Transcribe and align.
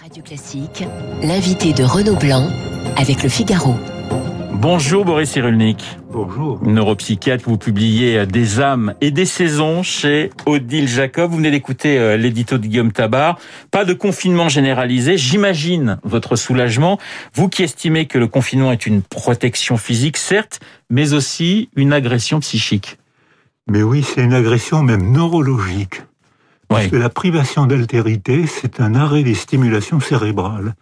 Radio 0.00 0.22
Classique, 0.22 0.84
l'invité 1.22 1.74
de 1.74 1.84
Renaud 1.84 2.16
Blanc 2.16 2.48
avec 2.96 3.22
le 3.22 3.28
Figaro. 3.28 3.74
Bonjour 4.52 5.04
Boris 5.04 5.30
Cyrulnik. 5.30 5.84
Bonjour. 6.10 6.58
Neuropsychiatre, 6.62 7.44
vous 7.46 7.58
publiez 7.58 8.24
Des 8.24 8.60
âmes 8.60 8.94
et 9.02 9.10
des 9.10 9.26
saisons 9.26 9.82
chez 9.82 10.30
Odile 10.46 10.88
Jacob. 10.88 11.30
Vous 11.30 11.36
venez 11.36 11.50
d'écouter 11.50 11.98
euh, 11.98 12.16
l'édito 12.16 12.56
de 12.56 12.66
Guillaume 12.66 12.92
Tabar. 12.92 13.38
Pas 13.70 13.84
de 13.84 13.92
confinement 13.92 14.48
généralisé. 14.48 15.18
J'imagine 15.18 15.98
votre 16.02 16.34
soulagement. 16.34 16.98
Vous 17.34 17.50
qui 17.50 17.62
estimez 17.62 18.06
que 18.06 18.16
le 18.16 18.26
confinement 18.26 18.72
est 18.72 18.86
une 18.86 19.02
protection 19.02 19.76
physique, 19.76 20.16
certes, 20.16 20.60
mais 20.88 21.12
aussi 21.12 21.68
une 21.76 21.92
agression 21.92 22.40
psychique. 22.40 22.96
Mais 23.66 23.82
oui, 23.82 24.02
c'est 24.02 24.22
une 24.22 24.34
agression 24.34 24.82
même 24.82 25.12
neurologique. 25.12 26.02
Parce 26.70 26.86
que 26.86 26.96
la 26.96 27.08
privation 27.08 27.66
d'altérité, 27.66 28.46
c'est 28.46 28.80
un 28.80 28.94
arrêt 28.94 29.24
des 29.24 29.34
stimulations 29.34 29.98
cérébrales. 29.98 30.74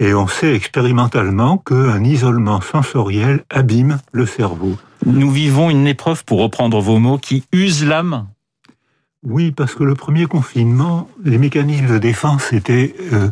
Et 0.00 0.14
on 0.14 0.26
sait 0.26 0.52
expérimentalement 0.52 1.58
qu'un 1.58 2.02
isolement 2.02 2.60
sensoriel 2.60 3.44
abîme 3.48 3.98
le 4.10 4.26
cerveau. 4.26 4.76
Nous 5.06 5.30
vivons 5.30 5.70
une 5.70 5.86
épreuve, 5.86 6.24
pour 6.24 6.40
reprendre 6.40 6.80
vos 6.80 6.98
mots, 6.98 7.18
qui 7.18 7.44
use 7.52 7.84
l'âme 7.84 8.26
Oui, 9.22 9.52
parce 9.52 9.76
que 9.76 9.84
le 9.84 9.94
premier 9.94 10.26
confinement, 10.26 11.08
les 11.24 11.38
mécanismes 11.38 11.86
de 11.86 11.98
défense 11.98 12.52
étaient 12.52 12.96
euh, 13.12 13.28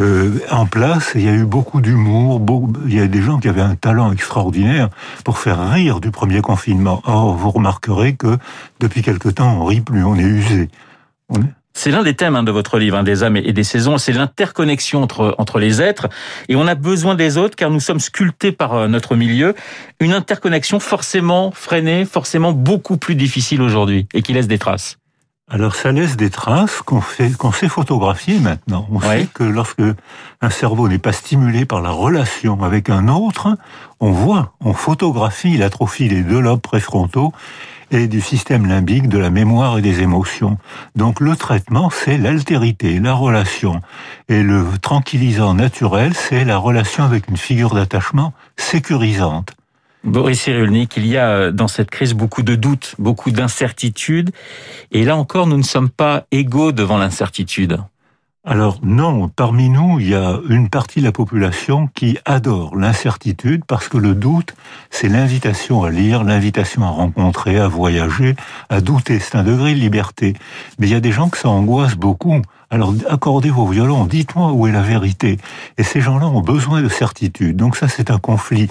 euh, 0.00 0.40
en 0.50 0.66
place. 0.66 1.12
Il 1.14 1.22
y 1.22 1.28
a 1.28 1.34
eu 1.34 1.44
beaucoup 1.44 1.80
d'humour. 1.80 2.40
Il 2.84 2.94
y 2.94 3.00
a 3.00 3.06
des 3.06 3.22
gens 3.22 3.38
qui 3.38 3.48
avaient 3.48 3.60
un 3.60 3.76
talent 3.76 4.10
extraordinaire 4.10 4.88
pour 5.24 5.38
faire 5.38 5.70
rire 5.70 6.00
du 6.00 6.10
premier 6.10 6.40
confinement. 6.40 7.00
Or, 7.04 7.36
vous 7.36 7.50
remarquerez 7.50 8.16
que 8.16 8.38
depuis 8.80 9.02
quelque 9.02 9.28
temps, 9.28 9.60
on 9.60 9.64
rit 9.66 9.82
plus, 9.82 10.02
on 10.02 10.16
est 10.16 10.22
usé. 10.22 10.68
C'est 11.74 11.90
l'un 11.90 12.02
des 12.02 12.14
thèmes 12.14 12.36
hein, 12.36 12.42
de 12.42 12.52
votre 12.52 12.78
livre, 12.78 12.96
hein, 12.96 13.02
des 13.02 13.22
âmes 13.22 13.36
et 13.36 13.52
des 13.52 13.64
saisons, 13.64 13.96
c'est 13.98 14.12
l'interconnexion 14.12 15.02
entre, 15.02 15.34
entre 15.38 15.58
les 15.58 15.80
êtres, 15.80 16.08
et 16.48 16.56
on 16.56 16.66
a 16.66 16.74
besoin 16.74 17.14
des 17.14 17.38
autres 17.38 17.56
car 17.56 17.70
nous 17.70 17.80
sommes 17.80 18.00
sculptés 18.00 18.52
par 18.52 18.74
euh, 18.74 18.88
notre 18.88 19.16
milieu, 19.16 19.54
une 19.98 20.12
interconnexion 20.12 20.80
forcément 20.80 21.50
freinée, 21.50 22.04
forcément 22.04 22.52
beaucoup 22.52 22.98
plus 22.98 23.14
difficile 23.14 23.62
aujourd'hui, 23.62 24.06
et 24.12 24.22
qui 24.22 24.32
laisse 24.32 24.48
des 24.48 24.58
traces. 24.58 24.98
Alors 25.50 25.74
ça 25.74 25.92
laisse 25.92 26.16
des 26.16 26.30
traces 26.30 26.80
qu'on 26.82 27.00
fait, 27.00 27.36
qu'on 27.36 27.52
sait 27.52 27.68
photographier 27.68 28.38
maintenant. 28.38 28.86
On 28.90 29.00
sait 29.00 29.28
que 29.34 29.42
lorsque 29.42 29.82
un 30.40 30.50
cerveau 30.50 30.88
n'est 30.88 30.98
pas 30.98 31.12
stimulé 31.12 31.66
par 31.66 31.82
la 31.82 31.90
relation 31.90 32.62
avec 32.62 32.88
un 32.88 33.08
autre, 33.08 33.58
on 34.00 34.12
voit, 34.12 34.54
on 34.60 34.72
photographie 34.72 35.58
l'atrophie 35.58 36.08
des 36.08 36.22
deux 36.22 36.40
lobes 36.40 36.60
préfrontaux 36.60 37.32
et 37.92 38.08
du 38.08 38.20
système 38.20 38.66
limbique, 38.66 39.08
de 39.08 39.18
la 39.18 39.30
mémoire 39.30 39.78
et 39.78 39.82
des 39.82 40.00
émotions. 40.00 40.58
Donc 40.96 41.20
le 41.20 41.36
traitement, 41.36 41.90
c'est 41.90 42.18
l'altérité, 42.18 42.98
la 42.98 43.14
relation. 43.14 43.80
Et 44.28 44.42
le 44.42 44.64
tranquillisant 44.80 45.54
naturel, 45.54 46.14
c'est 46.14 46.44
la 46.44 46.56
relation 46.56 47.04
avec 47.04 47.28
une 47.28 47.36
figure 47.36 47.74
d'attachement 47.74 48.32
sécurisante. 48.56 49.52
Boris 50.04 50.40
Cyrulnik, 50.40 50.96
il 50.96 51.06
y 51.06 51.16
a 51.16 51.28
euh, 51.28 51.52
dans 51.52 51.68
cette 51.68 51.90
crise 51.90 52.14
beaucoup 52.14 52.42
de 52.42 52.56
doutes, 52.56 52.96
beaucoup 52.98 53.30
d'incertitudes. 53.30 54.30
Et 54.90 55.04
là 55.04 55.16
encore, 55.16 55.46
nous 55.46 55.56
ne 55.56 55.62
sommes 55.62 55.90
pas 55.90 56.24
égaux 56.32 56.72
devant 56.72 56.98
l'incertitude. 56.98 57.78
Alors 58.44 58.80
non, 58.82 59.28
parmi 59.28 59.68
nous, 59.68 60.00
il 60.00 60.08
y 60.08 60.14
a 60.16 60.40
une 60.48 60.68
partie 60.68 60.98
de 60.98 61.04
la 61.04 61.12
population 61.12 61.88
qui 61.94 62.18
adore 62.24 62.74
l'incertitude 62.74 63.62
parce 63.64 63.86
que 63.86 63.98
le 63.98 64.16
doute, 64.16 64.56
c'est 64.90 65.06
l'invitation 65.06 65.84
à 65.84 65.90
lire, 65.90 66.24
l'invitation 66.24 66.82
à 66.82 66.88
rencontrer, 66.88 67.60
à 67.60 67.68
voyager, 67.68 68.34
à 68.68 68.80
douter. 68.80 69.20
C'est 69.20 69.36
un 69.36 69.44
degré 69.44 69.74
de 69.74 69.78
liberté. 69.78 70.34
Mais 70.80 70.88
il 70.88 70.92
y 70.92 70.96
a 70.96 71.00
des 71.00 71.12
gens 71.12 71.28
que 71.28 71.38
ça 71.38 71.50
angoisse 71.50 71.94
beaucoup. 71.94 72.42
Alors 72.68 72.92
accordez 73.08 73.50
vos 73.50 73.66
violons, 73.66 74.06
dites-moi 74.06 74.50
où 74.50 74.66
est 74.66 74.72
la 74.72 74.82
vérité. 74.82 75.38
Et 75.78 75.84
ces 75.84 76.00
gens-là 76.00 76.26
ont 76.26 76.40
besoin 76.40 76.82
de 76.82 76.88
certitude. 76.88 77.56
Donc 77.56 77.76
ça, 77.76 77.86
c'est 77.86 78.10
un 78.10 78.18
conflit 78.18 78.68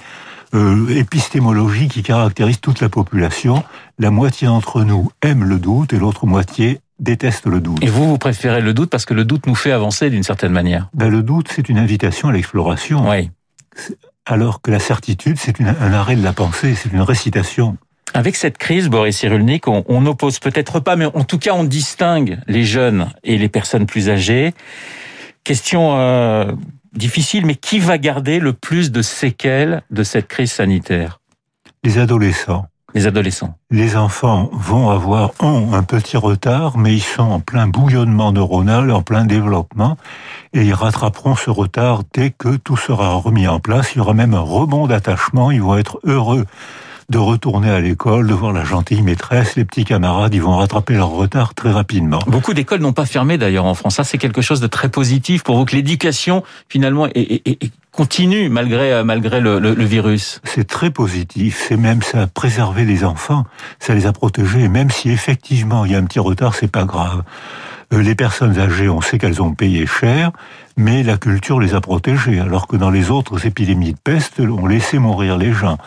euh, 0.53 0.89
épistémologique 0.89 1.93
qui 1.93 2.03
caractérise 2.03 2.59
toute 2.59 2.81
la 2.81 2.89
population. 2.89 3.63
La 3.99 4.11
moitié 4.11 4.47
d'entre 4.47 4.83
nous 4.83 5.09
aime 5.21 5.45
le 5.45 5.59
doute 5.59 5.93
et 5.93 5.97
l'autre 5.97 6.25
moitié 6.25 6.81
déteste 7.01 7.47
le 7.47 7.59
doute. 7.59 7.83
Et 7.83 7.87
vous, 7.87 8.07
vous 8.07 8.17
préférez 8.17 8.61
le 8.61 8.73
doute 8.73 8.89
parce 8.89 9.05
que 9.05 9.13
le 9.13 9.25
doute 9.25 9.47
nous 9.47 9.55
fait 9.55 9.71
avancer 9.71 10.09
d'une 10.09 10.23
certaine 10.23 10.53
manière. 10.53 10.87
Ben, 10.93 11.09
le 11.09 11.23
doute, 11.23 11.49
c'est 11.53 11.67
une 11.67 11.77
invitation 11.77 12.29
à 12.29 12.31
l'exploration. 12.31 13.09
Oui. 13.09 13.29
Alors 14.25 14.61
que 14.61 14.71
la 14.71 14.79
certitude, 14.79 15.37
c'est 15.37 15.59
un 15.59 15.93
arrêt 15.93 16.15
de 16.15 16.23
la 16.23 16.31
pensée, 16.31 16.75
c'est 16.75 16.93
une 16.93 17.01
récitation. 17.01 17.77
Avec 18.13 18.35
cette 18.35 18.57
crise, 18.57 18.87
Boris 18.87 19.17
Cyrulnik, 19.17 19.67
on, 19.67 20.01
n'oppose 20.01 20.39
peut-être 20.39 20.79
pas, 20.79 20.95
mais 20.95 21.05
en 21.05 21.23
tout 21.23 21.39
cas, 21.39 21.53
on 21.53 21.63
distingue 21.63 22.39
les 22.47 22.63
jeunes 22.63 23.11
et 23.23 23.37
les 23.37 23.49
personnes 23.49 23.85
plus 23.85 24.09
âgées. 24.09 24.53
Question 25.43 25.97
euh, 25.97 26.51
difficile, 26.93 27.45
mais 27.45 27.55
qui 27.55 27.79
va 27.79 27.97
garder 27.97 28.39
le 28.39 28.53
plus 28.53 28.91
de 28.91 29.01
séquelles 29.01 29.81
de 29.89 30.03
cette 30.03 30.27
crise 30.27 30.51
sanitaire? 30.51 31.19
Les 31.83 31.97
adolescents 31.97 32.67
les 32.93 33.07
adolescents 33.07 33.55
Les 33.69 33.95
enfants 33.95 34.49
vont 34.53 34.89
avoir 34.89 35.31
un 35.41 35.83
petit 35.83 36.17
retard, 36.17 36.77
mais 36.77 36.93
ils 36.93 37.01
sont 37.01 37.23
en 37.23 37.39
plein 37.39 37.67
bouillonnement 37.67 38.31
neuronal, 38.31 38.91
en 38.91 39.01
plein 39.01 39.25
développement, 39.25 39.97
et 40.53 40.63
ils 40.63 40.73
rattraperont 40.73 41.35
ce 41.35 41.49
retard 41.49 42.01
dès 42.13 42.31
que 42.31 42.55
tout 42.57 42.77
sera 42.77 43.13
remis 43.13 43.47
en 43.47 43.59
place. 43.59 43.93
Il 43.95 43.99
y 43.99 44.01
aura 44.01 44.13
même 44.13 44.33
un 44.33 44.39
rebond 44.39 44.87
d'attachement, 44.87 45.51
ils 45.51 45.61
vont 45.61 45.77
être 45.77 45.99
heureux 46.03 46.45
de 47.09 47.17
retourner 47.17 47.69
à 47.69 47.81
l'école, 47.81 48.25
de 48.25 48.33
voir 48.33 48.53
la 48.53 48.63
gentille 48.63 49.01
maîtresse, 49.01 49.57
les 49.57 49.65
petits 49.65 49.83
camarades, 49.83 50.33
ils 50.33 50.41
vont 50.41 50.55
rattraper 50.55 50.93
leur 50.93 51.09
retard 51.09 51.53
très 51.53 51.71
rapidement. 51.71 52.19
Beaucoup 52.25 52.53
d'écoles 52.53 52.79
n'ont 52.79 52.93
pas 52.93 53.05
fermé 53.05 53.37
d'ailleurs 53.37 53.65
en 53.65 53.73
France. 53.73 53.95
Ça, 53.95 54.05
c'est 54.05 54.17
quelque 54.17 54.41
chose 54.41 54.61
de 54.61 54.67
très 54.67 54.87
positif 54.87 55.43
pour 55.43 55.57
vous 55.57 55.65
que 55.65 55.75
l'éducation 55.75 56.43
finalement 56.69 57.07
continue 57.91 58.49
malgré 58.49 58.93
euh, 58.93 59.03
malgré 59.03 59.39
le, 59.41 59.59
le, 59.59 59.73
virus. 59.83 60.41
C'est 60.43 60.67
très 60.67 60.91
positif. 60.91 61.65
C'est 61.67 61.77
même 61.77 62.01
ça 62.01 62.23
a 62.23 62.27
préservé 62.27 62.85
les 62.85 63.03
enfants, 63.03 63.45
ça 63.79 63.93
les 63.93 64.05
a 64.05 64.13
protégés. 64.13 64.67
même 64.67 64.89
si 64.89 65.09
effectivement 65.09 65.85
il 65.85 65.91
y 65.91 65.95
a 65.95 65.97
un 65.97 66.05
petit 66.05 66.19
retard, 66.19 66.55
c'est 66.55 66.71
pas 66.71 66.85
grave. 66.85 67.23
Euh, 67.93 68.01
les 68.01 68.15
personnes 68.15 68.57
âgées, 68.57 68.89
on 68.89 69.01
sait 69.01 69.17
qu'elles 69.17 69.41
ont 69.41 69.53
payé 69.53 69.85
cher, 69.85 70.31
mais 70.77 71.03
la 71.03 71.17
culture 71.17 71.59
les 71.59 71.73
a 71.73 71.81
protégées, 71.81 72.39
alors 72.39 72.67
que 72.67 72.77
dans 72.77 72.89
les 72.89 73.11
autres 73.11 73.45
épidémies 73.45 73.93
de 73.93 73.99
peste, 74.01 74.39
on 74.39 74.65
laissait 74.65 74.99
mourir 74.99 75.37
les 75.37 75.51
gens. 75.51 75.77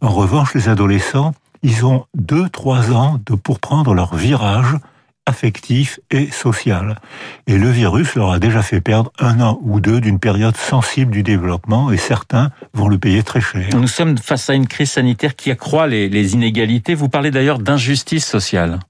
En 0.00 0.08
revanche, 0.08 0.54
les 0.54 0.68
adolescents, 0.68 1.34
ils 1.62 1.84
ont 1.84 2.06
deux, 2.14 2.48
trois 2.48 2.92
ans 2.92 3.20
de, 3.26 3.34
pour 3.34 3.60
prendre 3.60 3.94
leur 3.94 4.14
virage 4.14 4.76
affectif 5.26 6.00
et 6.10 6.30
social. 6.30 6.96
Et 7.46 7.58
le 7.58 7.70
virus 7.70 8.14
leur 8.14 8.30
a 8.30 8.38
déjà 8.38 8.62
fait 8.62 8.80
perdre 8.80 9.12
un 9.18 9.40
an 9.40 9.58
ou 9.62 9.80
deux 9.80 10.00
d'une 10.00 10.18
période 10.18 10.56
sensible 10.56 11.12
du 11.12 11.22
développement 11.22 11.90
et 11.90 11.96
certains 11.96 12.50
vont 12.74 12.88
le 12.88 12.98
payer 12.98 13.22
très 13.22 13.40
cher. 13.40 13.68
Nous 13.74 13.88
sommes 13.88 14.18
face 14.18 14.50
à 14.50 14.54
une 14.54 14.66
crise 14.66 14.92
sanitaire 14.92 15.36
qui 15.36 15.50
accroît 15.50 15.86
les, 15.86 16.08
les 16.08 16.34
inégalités. 16.34 16.94
Vous 16.94 17.08
parlez 17.08 17.30
d'ailleurs 17.30 17.58
d'injustice 17.58 18.26
sociale. 18.26 18.80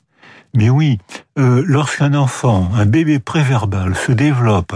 Mais 0.55 0.71
oui, 0.71 0.99
euh, 1.39 1.63
lorsqu'un 1.67 2.15
enfant, 2.15 2.71
un 2.75 2.87
bébé 2.87 3.19
préverbal 3.19 3.95
se 3.95 4.13
développe 4.13 4.75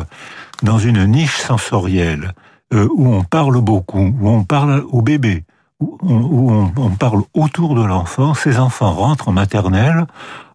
dans 0.63 0.79
une 0.79 1.05
niche 1.07 1.39
sensorielle 1.39 2.33
euh, 2.73 2.89
où 2.95 3.13
on 3.13 3.25
parle 3.25 3.61
beaucoup, 3.61 4.15
où 4.21 4.29
on 4.29 4.45
parle 4.45 4.85
au 4.91 5.03
bébé, 5.03 5.45
où 5.81 6.71
on, 6.77 6.91
parle 6.91 7.23
autour 7.35 7.75
de 7.75 7.85
l'enfant, 7.85 8.35
ces 8.35 8.59
enfants 8.59 8.93
rentrent 8.93 9.29
en 9.29 9.33
maternelle, 9.33 10.07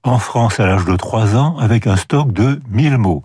en 0.04 0.18
France 0.18 0.60
à 0.60 0.66
l'âge 0.66 0.86
de 0.86 0.96
3 0.96 1.36
ans, 1.36 1.58
avec 1.60 1.88
un 1.88 1.96
stock 1.96 2.32
de 2.32 2.62
1000 2.70 2.98
mots. 2.98 3.24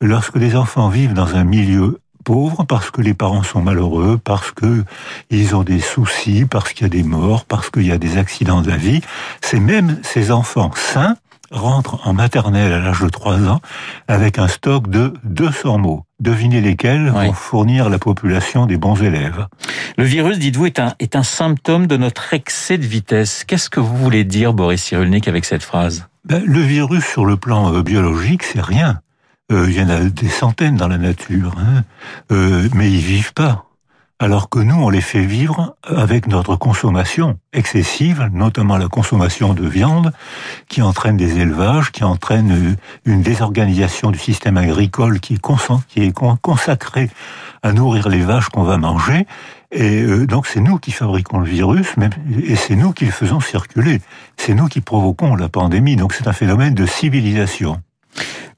Lorsque 0.00 0.36
les 0.36 0.56
enfants 0.56 0.88
vivent 0.88 1.14
dans 1.14 1.36
un 1.36 1.44
milieu 1.44 2.00
pauvre, 2.24 2.64
parce 2.64 2.90
que 2.90 3.00
les 3.00 3.14
parents 3.14 3.42
sont 3.42 3.62
malheureux, 3.62 4.18
parce 4.22 4.50
que 4.52 4.84
ils 5.30 5.54
ont 5.54 5.62
des 5.62 5.80
soucis, 5.80 6.44
parce 6.44 6.72
qu'il 6.72 6.82
y 6.82 6.86
a 6.86 6.88
des 6.88 7.02
morts, 7.02 7.44
parce 7.44 7.70
qu'il 7.70 7.86
y 7.86 7.92
a 7.92 7.98
des 7.98 8.18
accidents 8.18 8.62
de 8.62 8.70
la 8.70 8.76
vie, 8.76 9.00
c'est 9.40 9.60
même 9.60 9.98
ces 10.02 10.30
enfants 10.30 10.70
sains 10.74 11.16
rentrent 11.52 12.06
en 12.06 12.14
maternelle 12.14 12.72
à 12.72 12.80
l'âge 12.80 13.00
de 13.00 13.08
3 13.08 13.46
ans 13.48 13.60
avec 14.08 14.38
un 14.38 14.48
stock 14.48 14.88
de 14.88 15.12
200 15.24 15.78
mots. 15.78 16.04
Devinez 16.20 16.60
lesquels 16.60 17.10
vont 17.10 17.32
fournir 17.32 17.90
la 17.90 17.98
population 17.98 18.66
des 18.66 18.76
bons 18.76 19.00
élèves. 19.02 19.46
Le 19.98 20.04
virus, 20.04 20.38
dites-vous, 20.38 20.66
est 20.66 21.16
un, 21.16 21.22
symptôme 21.22 21.86
de 21.86 21.96
notre 21.96 22.34
excès 22.34 22.78
de 22.78 22.86
vitesse. 22.86 23.44
Qu'est-ce 23.44 23.70
que 23.70 23.80
vous 23.80 23.96
voulez 23.96 24.24
dire, 24.24 24.54
Boris 24.54 24.82
Cyrulnik, 24.82 25.28
avec 25.28 25.44
cette 25.44 25.62
phrase? 25.62 26.08
Ben, 26.24 26.42
Le 26.46 26.60
virus, 26.60 27.04
sur 27.04 27.26
le 27.26 27.36
plan 27.36 27.74
euh, 27.74 27.82
biologique, 27.82 28.42
c'est 28.42 28.62
rien. 28.62 29.00
Euh, 29.50 29.66
il 29.68 29.76
y 29.76 29.82
en 29.82 29.88
a 29.88 30.04
des 30.04 30.28
centaines 30.28 30.76
dans 30.76 30.88
la 30.88 30.98
nature, 30.98 31.54
hein. 31.58 31.84
euh, 32.30 32.68
mais 32.74 32.90
ils 32.90 33.00
vivent 33.00 33.34
pas 33.34 33.66
alors 34.18 34.48
que 34.48 34.60
nous, 34.60 34.76
on 34.76 34.88
les 34.88 35.00
fait 35.00 35.24
vivre 35.24 35.74
avec 35.82 36.28
notre 36.28 36.54
consommation 36.54 37.38
excessive, 37.52 38.30
notamment 38.32 38.76
la 38.76 38.86
consommation 38.86 39.52
de 39.52 39.66
viande, 39.66 40.12
qui 40.68 40.80
entraîne 40.80 41.16
des 41.16 41.40
élevages, 41.40 41.90
qui 41.90 42.04
entraîne 42.04 42.76
une 43.04 43.22
désorganisation 43.22 44.12
du 44.12 44.18
système 44.20 44.58
agricole 44.58 45.18
qui 45.18 45.34
est, 45.34 46.12
consacré 46.40 47.10
à 47.64 47.72
nourrir 47.72 48.08
les 48.08 48.20
vaches 48.20 48.48
qu'on 48.48 48.62
va 48.62 48.78
manger. 48.78 49.26
Et 49.72 50.02
euh, 50.02 50.26
donc 50.26 50.46
c'est 50.46 50.60
nous 50.60 50.78
qui 50.78 50.92
fabriquons 50.92 51.38
le 51.38 51.46
virus, 51.46 51.94
et 52.44 52.54
c'est 52.54 52.76
nous 52.76 52.92
qui 52.92 53.06
le 53.06 53.10
faisons 53.10 53.40
circuler. 53.40 54.00
C'est 54.36 54.54
nous 54.54 54.68
qui 54.68 54.80
provoquons 54.80 55.34
la 55.34 55.48
pandémie. 55.48 55.96
Donc 55.96 56.12
c'est 56.12 56.28
un 56.28 56.32
phénomène 56.32 56.74
de 56.74 56.86
civilisation. 56.86 57.80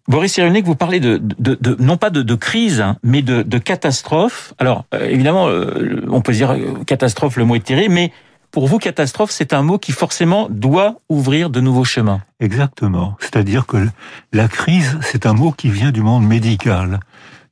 Boris 0.06 0.32
Cyrulnik, 0.32 0.66
vous 0.66 0.76
parlez 0.76 1.00
de, 1.00 1.16
de, 1.16 1.56
de 1.58 1.76
non 1.80 1.96
pas 1.96 2.10
de, 2.10 2.22
de 2.22 2.34
crise, 2.34 2.80
hein, 2.80 2.96
mais 3.02 3.22
de, 3.22 3.42
de 3.42 3.58
catastrophe. 3.58 4.52
Alors 4.58 4.84
euh, 4.94 5.08
évidemment, 5.08 5.48
euh, 5.48 6.04
on 6.10 6.20
peut 6.20 6.32
dire 6.32 6.52
euh, 6.52 6.84
catastrophe, 6.86 7.36
le 7.36 7.44
mot 7.44 7.54
est 7.54 7.64
terrible, 7.64 7.94
mais 7.94 8.12
pour 8.50 8.68
vous, 8.68 8.78
catastrophe, 8.78 9.32
c'est 9.32 9.52
un 9.52 9.62
mot 9.62 9.78
qui 9.78 9.90
forcément 9.90 10.46
doit 10.48 11.00
ouvrir 11.08 11.50
de 11.50 11.60
nouveaux 11.60 11.82
chemins. 11.82 12.20
Exactement. 12.38 13.16
C'est-à-dire 13.18 13.66
que 13.66 13.78
la 14.32 14.46
crise, 14.46 14.96
c'est 15.02 15.26
un 15.26 15.32
mot 15.32 15.50
qui 15.50 15.70
vient 15.70 15.90
du 15.90 16.02
monde 16.02 16.24
médical. 16.24 17.00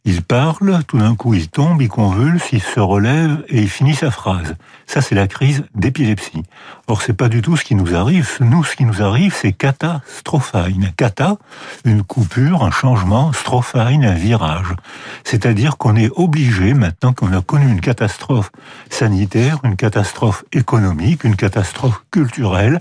Il 0.04 0.22
parle, 0.22 0.82
tout 0.88 0.98
d'un 0.98 1.14
coup 1.14 1.32
il 1.34 1.48
tombe, 1.48 1.80
il 1.80 1.88
convulse, 1.88 2.50
il 2.50 2.60
se 2.60 2.80
relève 2.80 3.44
et 3.48 3.62
il 3.62 3.68
finit 3.68 3.94
sa 3.94 4.10
phrase. 4.10 4.56
Ça, 4.84 5.00
c'est 5.00 5.14
la 5.14 5.28
crise 5.28 5.64
d'épilepsie. 5.76 6.42
Or, 6.88 7.02
c'est 7.02 7.12
pas 7.12 7.28
du 7.28 7.40
tout 7.40 7.56
ce 7.56 7.62
qui 7.62 7.76
nous 7.76 7.94
arrive. 7.94 8.28
Nous, 8.40 8.64
ce 8.64 8.74
qui 8.74 8.84
nous 8.84 9.00
arrive, 9.00 9.32
c'est 9.32 9.52
catastrophaine. 9.52 10.90
Kata, 10.96 11.36
une 11.84 12.02
coupure, 12.02 12.64
un 12.64 12.72
changement, 12.72 13.32
strophaine, 13.32 14.04
un 14.04 14.14
virage. 14.14 14.74
C'est-à-dire 15.22 15.76
qu'on 15.76 15.94
est 15.94 16.10
obligé, 16.16 16.74
maintenant 16.74 17.12
qu'on 17.12 17.32
a 17.32 17.40
connu 17.40 17.70
une 17.70 17.80
catastrophe 17.80 18.50
sanitaire, 18.90 19.60
une 19.62 19.76
catastrophe 19.76 20.44
économique, 20.52 21.22
une 21.22 21.36
catastrophe 21.36 22.02
culturelle, 22.10 22.80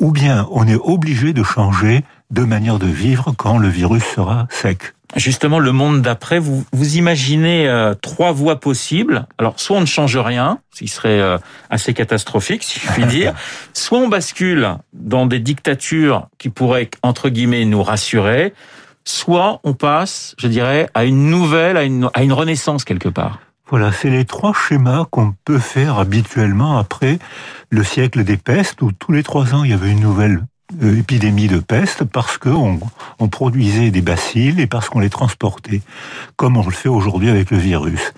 ou 0.00 0.10
bien 0.10 0.48
on 0.50 0.66
est 0.66 0.74
obligé 0.74 1.32
de 1.32 1.44
changer 1.44 2.04
de 2.32 2.42
manière 2.42 2.80
de 2.80 2.86
vivre 2.86 3.32
quand 3.36 3.56
le 3.56 3.68
virus 3.68 4.02
sera 4.02 4.48
sec 4.50 4.94
justement 5.16 5.58
le 5.58 5.72
monde 5.72 6.02
d'après, 6.02 6.38
vous, 6.38 6.64
vous 6.72 6.96
imaginez 6.96 7.68
euh, 7.68 7.94
trois 7.94 8.32
voies 8.32 8.60
possibles. 8.60 9.26
Alors, 9.38 9.58
soit 9.58 9.76
on 9.76 9.80
ne 9.80 9.86
change 9.86 10.16
rien, 10.16 10.58
ce 10.72 10.80
qui 10.80 10.88
serait 10.88 11.20
euh, 11.20 11.38
assez 11.68 11.94
catastrophique, 11.94 12.62
si 12.62 12.80
je 12.80 12.92
puis 12.92 13.04
dire, 13.06 13.34
soit 13.72 13.98
on 13.98 14.08
bascule 14.08 14.76
dans 14.92 15.26
des 15.26 15.40
dictatures 15.40 16.28
qui 16.38 16.48
pourraient, 16.48 16.90
entre 17.02 17.28
guillemets, 17.28 17.64
nous 17.64 17.82
rassurer, 17.82 18.54
soit 19.04 19.60
on 19.64 19.74
passe, 19.74 20.34
je 20.38 20.48
dirais, 20.48 20.88
à 20.94 21.04
une 21.04 21.30
nouvelle, 21.30 21.76
à 21.76 21.84
une, 21.84 22.10
à 22.14 22.22
une 22.22 22.32
renaissance 22.32 22.84
quelque 22.84 23.08
part. 23.08 23.40
Voilà, 23.68 23.92
c'est 23.92 24.10
les 24.10 24.24
trois 24.24 24.52
schémas 24.52 25.06
qu'on 25.10 25.32
peut 25.44 25.60
faire 25.60 25.98
habituellement 25.98 26.76
après 26.76 27.20
le 27.70 27.84
siècle 27.84 28.24
des 28.24 28.36
pestes, 28.36 28.82
où 28.82 28.90
tous 28.90 29.12
les 29.12 29.22
trois 29.22 29.54
ans, 29.54 29.62
il 29.62 29.70
y 29.70 29.74
avait 29.74 29.92
une 29.92 30.00
nouvelle 30.00 30.42
épidémie 30.82 31.48
de 31.48 31.58
peste 31.58 32.04
parce 32.04 32.38
qu'on 32.38 32.78
on 33.18 33.28
produisait 33.28 33.90
des 33.90 34.02
bacilles 34.02 34.60
et 34.60 34.66
parce 34.66 34.88
qu'on 34.88 35.00
les 35.00 35.10
transportait, 35.10 35.82
comme 36.36 36.56
on 36.56 36.64
le 36.64 36.72
fait 36.72 36.88
aujourd'hui 36.88 37.28
avec 37.28 37.50
le 37.50 37.58
virus. 37.58 38.12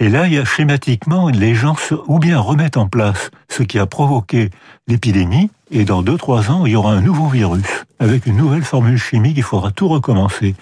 Et 0.00 0.08
là, 0.08 0.26
il 0.26 0.34
y 0.34 0.38
a 0.38 0.44
schématiquement, 0.44 1.28
les 1.28 1.54
gens 1.54 1.76
ou 2.06 2.18
bien 2.18 2.38
remettent 2.38 2.76
en 2.76 2.88
place 2.88 3.30
ce 3.48 3.62
qui 3.62 3.78
a 3.78 3.86
provoqué 3.86 4.50
l'épidémie, 4.86 5.50
et 5.70 5.84
dans 5.84 6.02
deux, 6.02 6.16
trois 6.16 6.50
ans, 6.50 6.66
il 6.66 6.72
y 6.72 6.76
aura 6.76 6.92
un 6.92 7.00
nouveau 7.00 7.28
virus, 7.28 7.84
avec 7.98 8.26
une 8.26 8.36
nouvelle 8.36 8.64
formule 8.64 8.98
chimique, 8.98 9.36
il 9.36 9.42
faudra 9.42 9.70
tout 9.70 9.88
recommencer. 9.88 10.54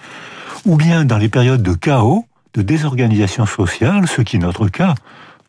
Ou 0.65 0.75
bien 0.75 1.05
dans 1.05 1.17
les 1.17 1.29
périodes 1.29 1.63
de 1.63 1.73
chaos, 1.73 2.25
de 2.53 2.61
désorganisation 2.61 3.45
sociale, 3.45 4.07
ce 4.07 4.21
qui 4.21 4.37
est 4.37 4.39
notre 4.39 4.67
cas, 4.67 4.95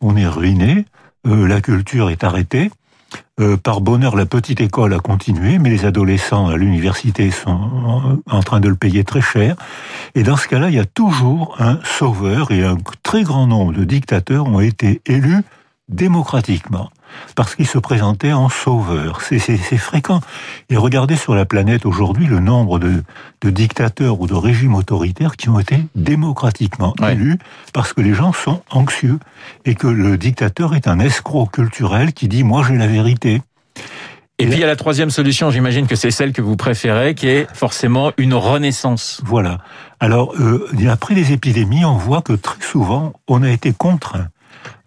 on 0.01 0.15
est 0.15 0.27
ruiné, 0.27 0.85
euh, 1.27 1.47
la 1.47 1.59
culture 1.59 2.09
est 2.09 2.23
arrêtée, 2.23 2.71
euh, 3.39 3.57
par 3.57 3.81
bonheur, 3.81 4.15
la 4.15 4.25
petite 4.25 4.61
école 4.61 4.93
a 4.93 4.99
continué, 4.99 5.59
mais 5.59 5.69
les 5.69 5.85
adolescents 5.85 6.47
à 6.47 6.57
l'université 6.57 7.31
sont 7.31 8.19
en 8.29 8.43
train 8.43 8.59
de 8.59 8.67
le 8.67 8.75
payer 8.75 9.03
très 9.03 9.21
cher. 9.21 9.55
Et 10.15 10.23
dans 10.23 10.37
ce 10.37 10.47
cas-là, 10.47 10.69
il 10.69 10.75
y 10.75 10.79
a 10.79 10.85
toujours 10.85 11.55
un 11.59 11.79
sauveur 11.83 12.51
et 12.51 12.63
un 12.63 12.77
très 13.03 13.23
grand 13.23 13.47
nombre 13.47 13.73
de 13.73 13.83
dictateurs 13.83 14.45
ont 14.47 14.59
été 14.59 15.01
élus 15.05 15.43
démocratiquement 15.87 16.89
parce 17.35 17.55
qu'il 17.55 17.67
se 17.67 17.77
présentait 17.77 18.33
en 18.33 18.49
sauveur. 18.49 19.21
C'est 19.21 19.39
fréquent. 19.77 20.21
Et 20.69 20.77
regardez 20.77 21.15
sur 21.15 21.35
la 21.35 21.45
planète 21.45 21.85
aujourd'hui 21.85 22.27
le 22.27 22.39
nombre 22.39 22.79
de, 22.79 23.03
dictateurs 23.43 24.19
ou 24.21 24.27
de 24.27 24.33
régimes 24.33 24.75
autoritaires 24.75 25.35
qui 25.35 25.49
ont 25.49 25.59
été 25.59 25.77
démocratiquement 25.95 26.93
élus 27.09 27.37
parce 27.73 27.93
que 27.93 28.01
les 28.01 28.13
gens 28.13 28.33
sont 28.33 28.61
anxieux 28.69 29.19
et 29.65 29.75
que 29.75 29.87
le 29.87 30.17
dictateur 30.17 30.75
est 30.75 30.87
un 30.87 30.99
escroc 30.99 31.47
culturel 31.47 32.13
qui 32.13 32.27
dit 32.27 32.43
moi 32.43 32.63
j'ai 32.67 32.77
la 32.77 32.87
vérité. 32.87 33.41
Et, 34.41 34.45
puis 34.45 34.55
il 34.55 34.59
y 34.59 34.63
a 34.63 34.67
la 34.67 34.77
troisième 34.77 35.09
solution, 35.09 35.51
j'imagine 35.51 35.85
que 35.85 35.97
c'est 35.97 36.11
celle 36.11 36.31
que 36.31 36.41
vous 36.41 36.55
préférez, 36.55 37.13
qui 37.13 37.27
est 37.27 37.45
forcément 37.53 38.13
une 38.17 38.33
renaissance. 38.33 39.19
Voilà. 39.25 39.57
Alors, 39.99 40.33
euh, 40.39 40.65
après 40.89 41.13
les 41.13 41.33
épidémies, 41.33 41.83
on 41.83 41.97
voit 41.97 42.21
que 42.21 42.31
très 42.31 42.61
souvent, 42.61 43.11
on 43.27 43.43
a 43.43 43.49
été 43.49 43.73
contraint 43.73 44.27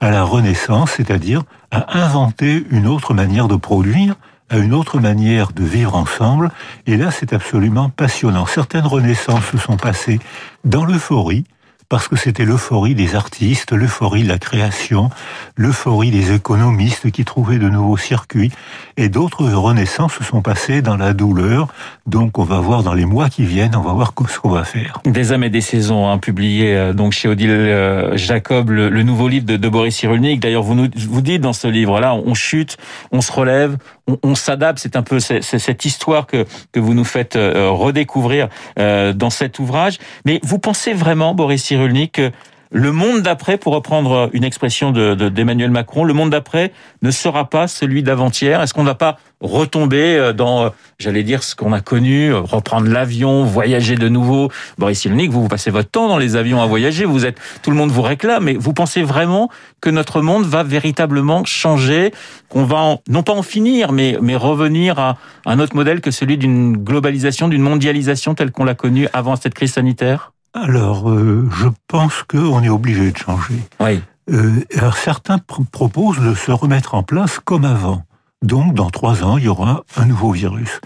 à 0.00 0.10
la 0.10 0.24
Renaissance, 0.24 0.92
c'est-à-dire 0.96 1.42
à 1.70 1.98
inventer 1.98 2.64
une 2.70 2.86
autre 2.86 3.14
manière 3.14 3.48
de 3.48 3.56
produire, 3.56 4.14
à 4.50 4.58
une 4.58 4.74
autre 4.74 4.98
manière 4.98 5.52
de 5.52 5.64
vivre 5.64 5.94
ensemble. 5.94 6.50
Et 6.86 6.96
là, 6.96 7.10
c'est 7.10 7.32
absolument 7.32 7.88
passionnant. 7.88 8.46
Certaines 8.46 8.86
renaissances 8.86 9.46
se 9.46 9.58
sont 9.58 9.76
passées 9.76 10.20
dans 10.64 10.84
l'euphorie, 10.84 11.44
parce 11.92 12.08
que 12.08 12.16
c'était 12.16 12.46
l'euphorie 12.46 12.94
des 12.94 13.16
artistes, 13.16 13.72
l'euphorie 13.72 14.22
de 14.22 14.28
la 14.28 14.38
création, 14.38 15.10
l'euphorie 15.56 16.10
des 16.10 16.32
économistes 16.32 17.10
qui 17.10 17.26
trouvaient 17.26 17.58
de 17.58 17.68
nouveaux 17.68 17.98
circuits, 17.98 18.50
et 18.96 19.10
d'autres 19.10 19.44
renaissances 19.44 20.14
se 20.14 20.24
sont 20.24 20.40
passées 20.40 20.80
dans 20.80 20.96
la 20.96 21.12
douleur. 21.12 21.68
Donc 22.06 22.38
on 22.38 22.44
va 22.44 22.60
voir 22.60 22.82
dans 22.82 22.94
les 22.94 23.04
mois 23.04 23.28
qui 23.28 23.44
viennent, 23.44 23.76
on 23.76 23.82
va 23.82 23.92
voir 23.92 24.14
ce 24.26 24.38
qu'on 24.38 24.48
va 24.48 24.64
faire. 24.64 25.00
Des 25.04 25.32
âmes 25.32 25.44
et 25.44 25.50
des 25.50 25.60
saisons, 25.60 26.08
hein, 26.08 26.16
publié 26.16 26.74
euh, 26.74 26.94
donc 26.94 27.12
chez 27.12 27.28
Odile 27.28 27.50
euh, 27.50 28.16
Jacob, 28.16 28.70
le, 28.70 29.02
nouveau 29.02 29.28
livre 29.28 29.44
de, 29.44 29.68
Boris 29.68 29.94
Cyrulnik. 29.94 30.40
D'ailleurs, 30.40 30.62
vous 30.62 30.88
vous 30.96 31.20
dites 31.20 31.42
dans 31.42 31.52
ce 31.52 31.68
livre-là, 31.68 32.14
on 32.14 32.32
chute, 32.32 32.78
on 33.10 33.20
se 33.20 33.30
relève, 33.30 33.76
on, 34.22 34.34
s'adapte. 34.34 34.78
C'est 34.78 34.96
un 34.96 35.02
peu 35.02 35.20
cette 35.20 35.84
histoire 35.84 36.26
que 36.26 36.46
que 36.72 36.80
vous 36.80 36.94
nous 36.94 37.04
faites 37.04 37.36
euh, 37.36 37.68
redécouvrir 37.68 38.48
dans 38.76 39.30
cet 39.30 39.58
ouvrage. 39.58 39.98
Mais 40.24 40.40
vous 40.42 40.58
pensez 40.58 40.94
vraiment, 40.94 41.34
Boris 41.34 41.62
Cyrulnik 41.62 41.81
que 42.12 42.30
le 42.74 42.90
monde 42.90 43.20
d'après, 43.20 43.58
pour 43.58 43.74
reprendre 43.74 44.30
une 44.32 44.44
expression 44.44 44.92
d'Emmanuel 44.92 45.68
de, 45.68 45.74
Macron, 45.74 46.04
le 46.04 46.14
monde 46.14 46.30
d'après 46.30 46.72
ne 47.02 47.10
sera 47.10 47.50
pas 47.50 47.68
celui 47.68 48.02
d'avant-hier. 48.02 48.62
Est-ce 48.62 48.72
qu'on 48.72 48.82
ne 48.82 48.88
va 48.88 48.94
pas 48.94 49.18
retomber 49.42 50.16
euh, 50.16 50.32
dans, 50.32 50.64
euh, 50.64 50.68
j'allais 50.98 51.22
dire, 51.22 51.42
ce 51.42 51.54
qu'on 51.54 51.74
a 51.74 51.80
connu, 51.80 52.32
euh, 52.32 52.40
reprendre 52.40 52.88
l'avion, 52.88 53.44
voyager 53.44 53.96
de 53.96 54.08
nouveau? 54.08 54.50
Boris 54.78 55.00
Cyrulnik, 55.00 55.30
vous, 55.30 55.42
vous 55.42 55.48
passez 55.48 55.70
votre 55.70 55.90
temps 55.90 56.08
dans 56.08 56.16
les 56.16 56.34
avions 56.34 56.62
à 56.62 56.66
voyager, 56.66 57.04
vous 57.04 57.26
êtes, 57.26 57.38
tout 57.62 57.70
le 57.70 57.76
monde 57.76 57.90
vous 57.90 58.00
réclame, 58.00 58.44
mais 58.44 58.54
vous 58.54 58.72
pensez 58.72 59.02
vraiment 59.02 59.50
que 59.82 59.90
notre 59.90 60.22
monde 60.22 60.46
va 60.46 60.62
véritablement 60.62 61.44
changer, 61.44 62.10
qu'on 62.48 62.64
va 62.64 62.96
non 63.06 63.22
pas 63.22 63.34
en 63.34 63.42
finir, 63.42 63.92
mais, 63.92 64.16
mais 64.22 64.36
revenir 64.36 64.98
à 64.98 65.18
un 65.44 65.58
autre 65.58 65.76
modèle 65.76 66.00
que 66.00 66.10
celui 66.10 66.38
d'une 66.38 66.78
globalisation, 66.78 67.48
d'une 67.48 67.62
mondialisation 67.62 68.34
telle 68.34 68.50
qu'on 68.50 68.64
l'a 68.64 68.74
connue 68.74 69.08
avant 69.12 69.36
cette 69.36 69.52
crise 69.52 69.74
sanitaire? 69.74 70.31
Alors, 70.54 71.10
euh, 71.10 71.48
je 71.50 71.68
pense 71.88 72.22
qu'on 72.24 72.62
est 72.62 72.68
obligé 72.68 73.10
de 73.10 73.16
changer. 73.16 73.54
Oui. 73.80 74.02
Euh, 74.30 74.64
alors 74.76 74.96
certains 74.96 75.38
proposent 75.38 76.20
de 76.20 76.34
se 76.34 76.52
remettre 76.52 76.94
en 76.94 77.02
place 77.02 77.38
comme 77.38 77.64
avant. 77.64 78.04
Donc, 78.42 78.74
dans 78.74 78.90
trois 78.90 79.24
ans, 79.24 79.38
il 79.38 79.44
y 79.44 79.48
aura 79.48 79.84
un 79.96 80.04
nouveau 80.04 80.32
virus. 80.32 80.80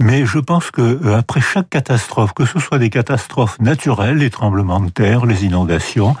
Mais 0.00 0.26
je 0.26 0.38
pense 0.38 0.70
que 0.70 0.82
euh, 0.82 1.16
après 1.16 1.40
chaque 1.40 1.70
catastrophe, 1.70 2.34
que 2.34 2.44
ce 2.44 2.58
soit 2.58 2.78
des 2.78 2.90
catastrophes 2.90 3.58
naturelles, 3.58 4.18
les 4.18 4.30
tremblements 4.30 4.80
de 4.80 4.90
terre, 4.90 5.26
les 5.26 5.44
inondations, 5.44 6.14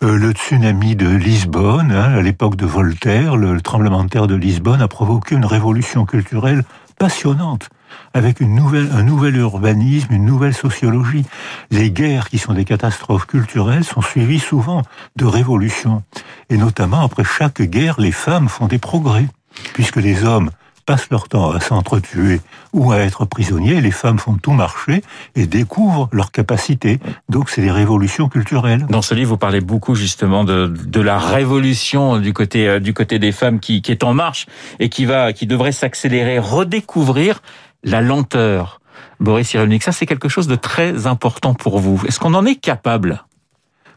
le 0.00 0.30
tsunami 0.30 0.94
de 0.94 1.08
Lisbonne, 1.08 1.90
hein, 1.90 2.18
à 2.18 2.22
l'époque 2.22 2.54
de 2.54 2.66
Voltaire, 2.66 3.36
le 3.36 3.60
tremblement 3.60 4.04
de 4.04 4.08
terre 4.08 4.28
de 4.28 4.36
Lisbonne 4.36 4.80
a 4.80 4.86
provoqué 4.86 5.34
une 5.34 5.46
révolution 5.46 6.04
culturelle 6.04 6.62
passionnante 6.98 7.68
avec 8.14 8.40
une 8.40 8.54
nouvelle, 8.54 8.90
un 8.92 9.02
nouvel 9.02 9.36
urbanisme, 9.36 10.12
une 10.12 10.24
nouvelle 10.24 10.54
sociologie. 10.54 11.24
Les 11.70 11.90
guerres, 11.90 12.28
qui 12.28 12.38
sont 12.38 12.54
des 12.54 12.64
catastrophes 12.64 13.26
culturelles, 13.26 13.84
sont 13.84 14.02
suivies 14.02 14.40
souvent 14.40 14.82
de 15.16 15.24
révolutions. 15.24 16.02
Et 16.50 16.56
notamment, 16.56 17.02
après 17.02 17.24
chaque 17.24 17.62
guerre, 17.62 18.00
les 18.00 18.12
femmes 18.12 18.48
font 18.48 18.66
des 18.66 18.78
progrès, 18.78 19.26
puisque 19.74 19.96
les 19.96 20.24
hommes 20.24 20.50
passent 20.88 21.10
leur 21.10 21.28
temps 21.28 21.50
à 21.50 21.60
s'entretuer 21.60 22.40
ou 22.72 22.92
à 22.92 22.96
être 22.96 23.26
prisonniers, 23.26 23.82
les 23.82 23.90
femmes 23.90 24.18
font 24.18 24.36
tout 24.36 24.52
marcher 24.52 25.02
et 25.36 25.46
découvrent 25.46 26.08
leurs 26.12 26.32
capacités. 26.32 26.98
Donc 27.28 27.50
c'est 27.50 27.60
des 27.60 27.70
révolutions 27.70 28.30
culturelles. 28.30 28.86
Dans 28.88 29.02
ce 29.02 29.14
livre, 29.14 29.28
vous 29.28 29.36
parlez 29.36 29.60
beaucoup 29.60 29.94
justement 29.94 30.44
de, 30.44 30.66
de 30.66 31.00
la 31.02 31.18
révolution 31.18 32.16
du 32.18 32.32
côté 32.32 32.66
euh, 32.66 32.80
du 32.80 32.94
côté 32.94 33.18
des 33.18 33.32
femmes 33.32 33.60
qui, 33.60 33.82
qui 33.82 33.92
est 33.92 34.02
en 34.02 34.14
marche 34.14 34.46
et 34.80 34.88
qui 34.88 35.04
va 35.04 35.34
qui 35.34 35.46
devrait 35.46 35.72
s'accélérer, 35.72 36.38
redécouvrir 36.38 37.42
la 37.82 38.00
lenteur. 38.00 38.80
Boris 39.20 39.48
Cyrulnik, 39.48 39.82
ça 39.82 39.92
c'est 39.92 40.06
quelque 40.06 40.28
chose 40.28 40.48
de 40.48 40.56
très 40.56 41.06
important 41.06 41.54
pour 41.54 41.78
vous. 41.78 42.00
Est-ce 42.06 42.20
qu'on 42.20 42.34
en 42.34 42.44
est 42.44 42.56
capable? 42.56 43.24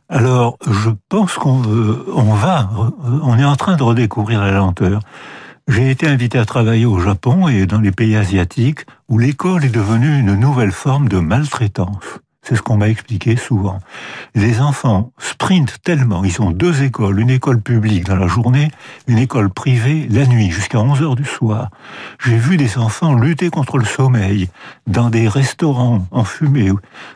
Alors, 0.10 0.58
je 0.70 0.90
pense 1.10 1.36
qu'on 1.36 1.62
on 2.14 2.34
va, 2.34 2.70
on 3.24 3.38
est 3.40 3.46
en 3.46 3.56
train 3.56 3.78
de 3.78 3.84
redécouvrir 3.84 4.42
la 4.42 4.52
lenteur. 4.52 5.00
J'ai 5.68 5.90
été 5.90 6.08
invité 6.08 6.38
à 6.38 6.46
travailler 6.46 6.86
au 6.86 7.00
Japon 7.00 7.48
et 7.48 7.66
dans 7.66 7.80
les 7.80 7.92
pays 7.92 8.18
asiatiques 8.18 8.86
où 9.08 9.18
l'école 9.18 9.64
est 9.64 9.70
devenue 9.70 10.20
une 10.20 10.36
nouvelle 10.36 10.74
forme 10.74 11.08
de 11.08 11.20
maltraitance. 11.20 12.20
C'est 12.44 12.56
ce 12.56 12.64
qu'on 12.64 12.78
m'a 12.78 12.90
expliqué 12.90 13.36
souvent. 13.36 13.80
Les 14.34 14.62
enfants 14.62 15.12
sprintent 15.20 15.78
tellement. 15.84 16.24
Ils 16.24 16.42
ont 16.42 16.50
deux 16.50 16.82
écoles, 16.82 17.20
une 17.20 17.30
école 17.30 17.62
publique 17.62 18.06
dans 18.06 18.16
la 18.16 18.28
journée, 18.28 18.72
une 19.08 19.20
école 19.20 19.52
privée 19.52 20.08
la 20.10 20.26
nuit, 20.26 20.50
jusqu'à 20.50 20.80
11 20.80 21.04
heures 21.04 21.16
du 21.16 21.24
soir. 21.24 21.70
J'ai 22.20 22.38
vu 22.38 22.58
des 22.58 22.80
enfants 22.80 23.14
lutter 23.14 23.52
contre 23.52 23.78
le 23.78 23.86
sommeil 23.86 24.50
dans 24.88 25.10
des 25.12 25.28
restaurants 25.28 26.08
en 26.10 26.24
fumée 26.24 26.72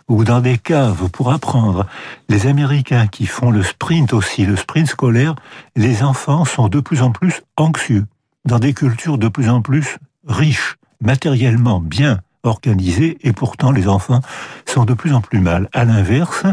ou 0.08 0.24
dans 0.24 0.42
des 0.42 0.60
caves 0.60 1.10
pour 1.10 1.32
apprendre. 1.32 1.88
Les 2.30 2.46
Américains 2.46 3.08
qui 3.08 3.26
font 3.26 3.50
le 3.50 3.64
sprint 3.64 4.14
aussi, 4.14 4.46
le 4.46 4.56
sprint 4.56 4.90
scolaire, 4.90 5.34
les 5.76 6.04
enfants 6.04 6.46
sont 6.46 6.68
de 6.68 6.80
plus 6.80 7.02
en 7.02 7.12
plus 7.12 7.42
anxieux 7.58 8.06
dans 8.46 8.60
des 8.60 8.74
cultures 8.74 9.18
de 9.18 9.28
plus 9.28 9.50
en 9.50 9.62
plus 9.62 9.98
riches, 10.28 10.76
matériellement 11.02 11.80
bien 11.80 12.20
organisés 12.46 13.18
et 13.22 13.34
pourtant 13.34 13.72
les 13.72 13.88
enfants 13.88 14.22
sont 14.66 14.86
de 14.86 14.94
plus 14.94 15.14
en 15.14 15.22
plus 15.22 15.40
mal. 15.40 15.70
À 15.74 15.86
l'inverse, 15.86 16.44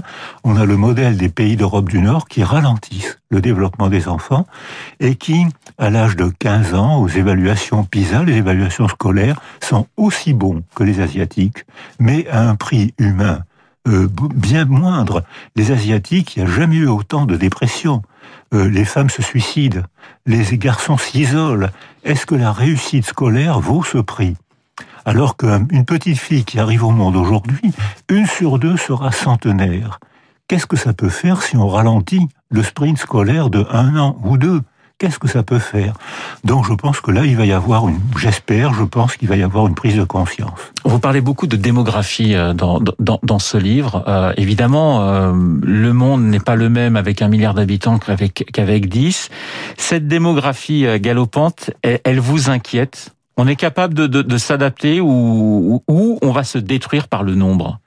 on 0.44 0.56
a 0.56 0.64
le 0.64 0.76
modèle 0.76 1.16
des 1.16 1.28
pays 1.28 1.56
d'Europe 1.56 1.88
du 1.88 2.00
Nord 2.00 2.26
qui 2.28 2.42
ralentissent 2.42 3.18
le 3.30 3.40
développement 3.40 3.88
des 3.88 4.08
enfants 4.08 4.46
et 5.00 5.14
qui, 5.14 5.46
à 5.78 5.90
l'âge 5.90 6.16
de 6.16 6.32
15 6.38 6.74
ans, 6.74 7.00
aux 7.00 7.08
évaluations 7.08 7.84
PISA, 7.84 8.24
les 8.24 8.36
évaluations 8.36 8.88
scolaires, 8.88 9.40
sont 9.60 9.86
aussi 9.96 10.34
bons 10.34 10.62
que 10.74 10.84
les 10.84 11.00
Asiatiques, 11.00 11.64
mais 11.98 12.28
à 12.28 12.48
un 12.48 12.54
prix 12.54 12.94
humain 12.98 13.40
euh, 13.88 14.08
bien 14.34 14.64
moindre. 14.64 15.24
Les 15.56 15.72
Asiatiques, 15.72 16.36
il 16.36 16.44
n'y 16.44 16.50
a 16.50 16.54
jamais 16.54 16.76
eu 16.76 16.86
autant 16.86 17.26
de 17.26 17.36
dépression. 17.36 18.02
Euh, 18.54 18.68
les 18.68 18.84
femmes 18.84 19.10
se 19.10 19.22
suicident, 19.22 19.82
les 20.26 20.44
garçons 20.56 20.98
s'isolent. 20.98 21.70
Est-ce 22.04 22.26
que 22.26 22.34
la 22.34 22.52
réussite 22.52 23.06
scolaire 23.06 23.60
vaut 23.60 23.82
ce 23.82 23.98
prix? 23.98 24.36
Alors 25.04 25.36
qu'une 25.36 25.84
petite 25.84 26.18
fille 26.18 26.44
qui 26.44 26.58
arrive 26.58 26.84
au 26.84 26.90
monde 26.90 27.16
aujourd'hui, 27.16 27.72
une 28.08 28.26
sur 28.26 28.58
deux 28.58 28.76
sera 28.76 29.12
centenaire. 29.12 29.98
Qu'est-ce 30.48 30.66
que 30.66 30.76
ça 30.76 30.92
peut 30.92 31.08
faire 31.08 31.42
si 31.42 31.56
on 31.56 31.68
ralentit 31.68 32.28
le 32.50 32.62
sprint 32.62 32.98
scolaire 32.98 33.48
de 33.48 33.66
un 33.70 33.96
an 33.96 34.18
ou 34.24 34.36
deux? 34.36 34.60
Qu'est-ce 34.98 35.18
que 35.18 35.26
ça 35.26 35.42
peut 35.42 35.58
faire? 35.58 35.94
Donc 36.44 36.64
je 36.64 36.74
pense 36.74 37.00
que 37.00 37.10
là, 37.10 37.24
il 37.24 37.36
va 37.36 37.44
y 37.44 37.52
avoir 37.52 37.88
une, 37.88 37.98
j'espère, 38.16 38.72
je 38.72 38.84
pense 38.84 39.16
qu'il 39.16 39.28
va 39.28 39.36
y 39.36 39.42
avoir 39.42 39.66
une 39.66 39.74
prise 39.74 39.96
de 39.96 40.04
conscience. 40.04 40.60
Vous 40.84 41.00
parlez 41.00 41.20
beaucoup 41.20 41.48
de 41.48 41.56
démographie 41.56 42.36
euh, 42.36 42.52
dans, 42.52 42.78
dans, 43.00 43.18
dans 43.22 43.38
ce 43.40 43.56
livre. 43.56 44.04
Euh, 44.06 44.32
évidemment, 44.36 45.02
euh, 45.02 45.32
le 45.62 45.92
monde 45.92 46.22
n'est 46.22 46.38
pas 46.38 46.54
le 46.54 46.68
même 46.68 46.94
avec 46.94 47.20
un 47.20 47.26
milliard 47.26 47.54
d'habitants 47.54 47.98
qu'avec 47.98 48.44
qu'avec 48.52 48.88
10. 48.88 49.28
Cette 49.76 50.06
démographie 50.06 50.86
galopante, 51.00 51.70
elle 51.82 52.20
vous 52.20 52.48
inquiète? 52.48 53.12
On 53.42 53.48
est 53.48 53.56
capable 53.56 53.94
de, 53.94 54.38
s'adapter 54.38 55.00
ou, 55.00 55.82
on 55.88 56.30
va 56.30 56.44
se 56.44 56.58
détruire 56.58 57.08
par 57.08 57.24
le 57.24 57.34
nombre? 57.34 57.80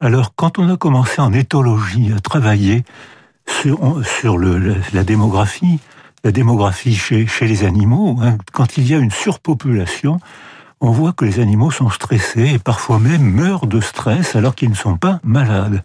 Alors, 0.00 0.34
quand 0.34 0.58
on 0.58 0.70
a 0.70 0.78
commencé 0.78 1.20
en 1.20 1.34
éthologie 1.34 2.10
à 2.16 2.20
travailler 2.20 2.84
sur, 3.46 3.78
la, 4.38 5.04
démographie, 5.04 5.80
la 6.24 6.32
démographie 6.32 6.94
chez, 6.94 7.26
chez 7.26 7.46
les 7.46 7.64
animaux, 7.64 8.16
hein, 8.22 8.38
quand 8.54 8.78
il 8.78 8.88
y 8.88 8.94
a 8.94 8.98
une 8.98 9.10
surpopulation, 9.10 10.18
on 10.80 10.92
voit 10.92 11.12
que 11.12 11.26
les 11.26 11.40
animaux 11.40 11.70
sont 11.70 11.90
stressés 11.90 12.54
et 12.54 12.58
parfois 12.58 12.98
même 12.98 13.20
meurent 13.22 13.66
de 13.66 13.82
stress 13.82 14.34
alors 14.34 14.54
qu'ils 14.54 14.70
ne 14.70 14.74
sont 14.74 14.96
pas 14.96 15.20
malades. 15.22 15.84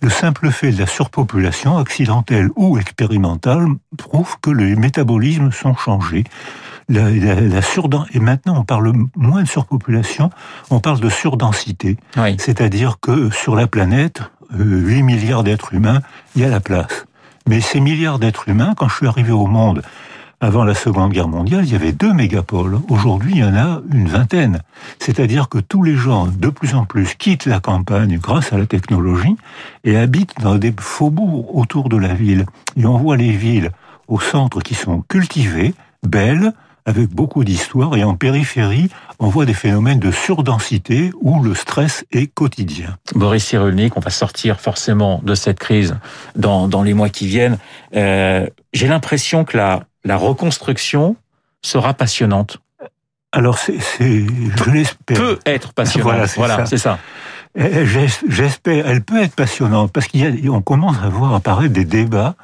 Le 0.00 0.08
simple 0.08 0.50
fait 0.50 0.72
de 0.72 0.78
la 0.78 0.86
surpopulation, 0.86 1.76
accidentelle 1.76 2.48
ou 2.56 2.78
expérimentale, 2.78 3.66
prouve 3.98 4.36
que 4.40 4.50
les 4.50 4.76
métabolismes 4.76 5.52
sont 5.52 5.76
changés 5.76 6.24
la, 6.90 7.10
la, 7.10 7.60
et 8.12 8.18
maintenant 8.18 8.58
on 8.58 8.64
parle 8.64 8.92
moins 9.16 9.42
de 9.42 9.48
surpopulation, 9.48 10.30
on 10.70 10.80
parle 10.80 11.00
de 11.00 11.08
surdensité. 11.08 11.96
C'est-à-dire 12.38 12.98
que 13.00 13.30
sur 13.30 13.54
la 13.54 13.66
planète, 13.66 14.22
8 14.52 14.60
euh, 14.60 15.02
milliards 15.02 15.44
d'êtres 15.44 15.74
humains, 15.74 16.00
il 16.34 16.42
y 16.42 16.44
a 16.44 16.48
la 16.48 16.60
place. 16.60 17.06
Mais 17.48 17.60
ces 17.60 17.80
milliards 17.80 18.18
d'êtres 18.18 18.48
humains, 18.48 18.74
quand 18.76 18.88
je 18.88 18.96
suis 18.96 19.06
arrivé 19.06 19.32
au 19.32 19.46
monde 19.46 19.82
avant 20.40 20.64
la 20.64 20.74
Seconde 20.74 21.12
Guerre 21.12 21.28
mondiale, 21.28 21.64
il 21.64 21.72
y 21.72 21.76
avait 21.76 21.92
deux 21.92 22.12
mégapoles. 22.12 22.78
Aujourd'hui, 22.88 23.32
il 23.34 23.38
y 23.40 23.44
en 23.44 23.54
a 23.54 23.82
une 23.92 24.08
vingtaine. 24.08 24.60
C'est-à-dire 24.98 25.48
que 25.48 25.58
tous 25.58 25.82
les 25.82 25.96
gens, 25.96 26.26
de 26.26 26.48
plus 26.48 26.74
en 26.74 26.86
plus, 26.86 27.14
quittent 27.14 27.46
la 27.46 27.60
campagne 27.60 28.18
grâce 28.18 28.52
à 28.52 28.58
la 28.58 28.66
technologie 28.66 29.36
et 29.84 29.96
habitent 29.96 30.40
dans 30.40 30.56
des 30.56 30.74
faubourgs 30.78 31.54
autour 31.54 31.88
de 31.90 31.98
la 31.98 32.14
ville. 32.14 32.46
Et 32.76 32.86
on 32.86 32.96
voit 32.96 33.18
les 33.18 33.32
villes 33.32 33.70
au 34.08 34.18
centre 34.18 34.60
qui 34.60 34.74
sont 34.74 35.02
cultivées, 35.02 35.74
belles, 36.02 36.54
avec 36.86 37.08
beaucoup 37.08 37.44
d'histoire, 37.44 37.96
et 37.96 38.04
en 38.04 38.14
périphérie, 38.14 38.88
on 39.18 39.28
voit 39.28 39.44
des 39.44 39.54
phénomènes 39.54 39.98
de 39.98 40.10
surdensité 40.10 41.10
où 41.20 41.42
le 41.42 41.54
stress 41.54 42.04
est 42.10 42.26
quotidien. 42.26 42.96
Boris 43.14 43.44
Cyrulnik, 43.44 43.96
on 43.96 44.00
va 44.00 44.10
sortir 44.10 44.60
forcément 44.60 45.20
de 45.24 45.34
cette 45.34 45.58
crise 45.58 45.96
dans, 46.36 46.68
dans 46.68 46.82
les 46.82 46.94
mois 46.94 47.08
qui 47.08 47.26
viennent. 47.26 47.58
Euh, 47.94 48.46
J'ai 48.72 48.88
l'impression 48.88 49.44
que 49.44 49.56
la, 49.56 49.84
la 50.04 50.16
reconstruction 50.16 51.16
sera 51.62 51.92
passionnante. 51.94 52.58
Alors, 53.32 53.58
c'est, 53.58 53.78
je 53.98 54.70
l'espère. 54.70 55.16
Peut 55.16 55.38
être 55.46 55.72
passionnante. 55.72 56.30
Voilà, 56.36 56.66
c'est 56.66 56.78
ça. 56.78 56.98
Eh, 57.56 57.84
j'espère, 58.28 58.86
elle 58.86 59.02
peut 59.02 59.22
être 59.22 59.34
passionnante 59.34 59.92
parce 59.92 60.08
qu'on 60.08 60.62
commence 60.62 60.96
à 61.02 61.08
voir 61.08 61.34
apparaître 61.34 61.72
des 61.72 61.84
débats. 61.84 62.34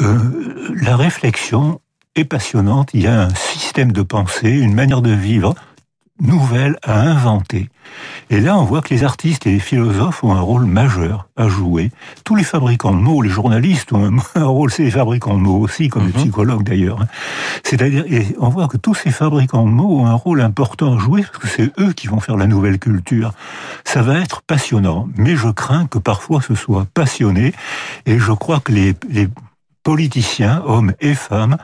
Euh, 0.00 0.74
la 0.82 0.96
réflexion 0.96 1.80
passionnante. 2.24 2.90
Il 2.94 3.02
y 3.02 3.06
a 3.06 3.22
un 3.22 3.34
système 3.34 3.92
de 3.92 4.02
pensée, 4.02 4.50
une 4.50 4.74
manière 4.74 5.02
de 5.02 5.12
vivre 5.12 5.54
nouvelle 6.20 6.76
à 6.82 7.00
inventer. 7.00 7.68
Et 8.30 8.40
là, 8.40 8.58
on 8.58 8.64
voit 8.64 8.82
que 8.82 8.92
les 8.92 9.04
artistes 9.04 9.46
et 9.46 9.52
les 9.52 9.58
philosophes 9.60 10.22
ont 10.24 10.32
un 10.32 10.40
rôle 10.40 10.64
majeur 10.64 11.28
à 11.36 11.48
jouer. 11.48 11.90
Tous 12.24 12.34
les 12.34 12.42
fabricants 12.42 12.92
de 12.92 13.00
mots, 13.00 13.22
les 13.22 13.30
journalistes 13.30 13.92
ont 13.92 14.18
un, 14.34 14.44
rôle, 14.44 14.70
c'est 14.70 14.82
les 14.82 14.90
fabricants 14.90 15.34
de 15.34 15.40
mots 15.40 15.60
aussi, 15.60 15.88
comme 15.88 16.06
les 16.06 16.12
mhm. 16.12 16.24
psychologues 16.24 16.64
d'ailleurs. 16.64 17.02
Hein. 17.02 17.06
C'est-à-dire, 17.62 18.04
on 18.38 18.48
voit 18.48 18.68
que 18.68 18.76
tous 18.76 18.94
ces 18.94 19.10
fabricants 19.10 19.64
de 19.64 19.70
mots 19.70 20.00
ont 20.00 20.06
un 20.06 20.14
rôle 20.14 20.40
important 20.40 20.96
à 20.96 20.98
jouer, 20.98 21.22
parce 21.22 21.38
que 21.38 21.48
c'est 21.48 21.72
eux 21.80 21.92
qui 21.92 22.08
vont 22.08 22.20
faire 22.20 22.36
la 22.36 22.46
nouvelle 22.46 22.78
culture. 22.78 23.32
Ça 23.84 24.02
va 24.02 24.18
être 24.18 24.42
passionnant, 24.42 25.08
mais 25.16 25.36
je 25.36 25.48
crains 25.48 25.86
que 25.86 25.98
parfois 25.98 26.42
ce 26.42 26.54
soit 26.54 26.86
passionné, 26.92 27.54
et 28.06 28.18
je 28.18 28.32
crois 28.32 28.60
que 28.60 28.72
les, 28.72 28.94
les 29.08 29.28
politiciens, 29.88 30.62
hommes 30.66 30.92
et 31.00 31.14
femmes, 31.14 31.56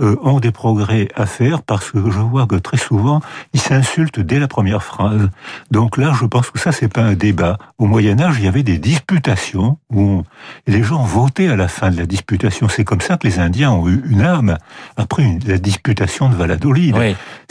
euh, 0.00 0.16
ont 0.22 0.40
des 0.40 0.50
progrès 0.50 1.08
à 1.14 1.26
faire 1.26 1.62
parce 1.62 1.90
que 1.90 2.10
je 2.10 2.20
vois 2.20 2.46
que 2.46 2.56
très 2.56 2.78
souvent, 2.78 3.20
ils 3.52 3.60
s'insultent 3.60 4.20
dès 4.20 4.38
la 4.38 4.48
première 4.48 4.82
phrase. 4.82 5.28
Donc 5.70 5.98
là, 5.98 6.14
je 6.18 6.24
pense 6.24 6.50
que 6.50 6.58
ça, 6.58 6.72
c'est 6.72 6.88
pas 6.88 7.02
un 7.02 7.12
débat. 7.12 7.58
Au 7.76 7.84
Moyen 7.84 8.18
Âge, 8.18 8.36
il 8.38 8.46
y 8.46 8.48
avait 8.48 8.62
des 8.62 8.78
disputations 8.78 9.78
où 9.92 10.22
les 10.66 10.82
gens 10.82 11.02
votaient 11.02 11.48
à 11.48 11.56
la 11.56 11.68
fin 11.68 11.90
de 11.90 11.98
la 11.98 12.06
disputation. 12.06 12.68
C'est 12.70 12.84
comme 12.84 13.02
ça 13.02 13.18
que 13.18 13.26
les 13.26 13.40
Indiens 13.40 13.72
ont 13.72 13.86
eu 13.88 14.02
une 14.08 14.22
âme 14.22 14.56
après 14.96 15.38
la 15.46 15.58
disputation 15.58 16.30
de 16.30 16.34
Valladolid. 16.34 16.94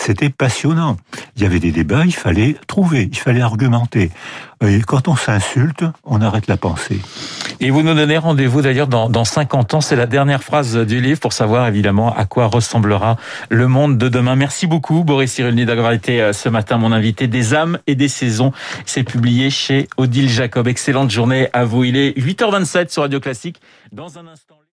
C'était 0.05 0.29
passionnant. 0.29 0.97
Il 1.35 1.41
y 1.41 1.47
avait 1.47 1.59
des 1.59 1.71
débats, 1.71 2.05
il 2.05 2.13
fallait 2.13 2.55
trouver, 2.67 3.09
il 3.11 3.17
fallait 3.17 3.41
argumenter. 3.41 4.11
Et 4.63 4.79
quand 4.81 5.07
on 5.07 5.15
s'insulte, 5.15 5.83
on 6.03 6.21
arrête 6.21 6.45
la 6.45 6.57
pensée. 6.57 6.99
Et 7.59 7.71
vous 7.71 7.81
nous 7.81 7.95
donnez 7.95 8.19
rendez-vous 8.19 8.61
d'ailleurs 8.61 8.85
dans, 8.85 9.09
dans 9.09 9.25
50 9.25 9.73
ans. 9.73 9.81
C'est 9.81 9.95
la 9.95 10.05
dernière 10.05 10.43
phrase 10.43 10.77
du 10.77 11.01
livre 11.01 11.19
pour 11.19 11.33
savoir 11.33 11.67
évidemment 11.67 12.15
à 12.15 12.25
quoi 12.25 12.45
ressemblera 12.45 13.17
le 13.49 13.67
monde 13.67 13.97
de 13.97 14.07
demain. 14.07 14.35
Merci 14.35 14.67
beaucoup 14.67 15.03
Boris 15.03 15.31
Cyrulny 15.31 15.65
d'avoir 15.65 15.91
été 15.91 16.21
euh, 16.21 16.33
ce 16.33 16.49
matin 16.49 16.77
mon 16.77 16.91
invité 16.91 17.25
des 17.25 17.55
âmes 17.55 17.79
et 17.87 17.95
des 17.95 18.07
saisons. 18.07 18.51
C'est 18.85 19.03
publié 19.03 19.49
chez 19.49 19.87
Odile 19.97 20.29
Jacob. 20.29 20.67
Excellente 20.67 21.09
journée 21.09 21.49
à 21.51 21.65
vous. 21.65 21.83
Il 21.83 21.97
est 21.97 22.15
8h27 22.15 22.91
sur 22.91 23.01
Radio 23.01 23.19
Classique. 23.19 23.59
Dans 23.91 24.19
un 24.19 24.27
instant. 24.27 24.55